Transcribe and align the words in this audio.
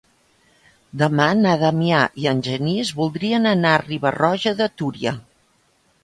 Demà 0.99 1.25
na 1.41 1.51
Damià 1.63 1.99
i 2.23 2.25
en 2.31 2.41
Genís 2.47 2.91
voldrien 3.01 3.45
anar 3.49 3.73
a 3.75 3.83
Riba-roja 3.83 4.55
de 4.63 4.69
Túria. 4.83 5.13